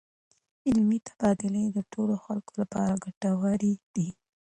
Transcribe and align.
علمي 0.67 0.99
تبادلې 1.07 1.63
د 1.71 1.77
ټولو 1.93 2.15
خلکو 2.25 2.51
لپاره 2.61 3.01
ګټورې 3.05 3.73
دي. 3.95 4.09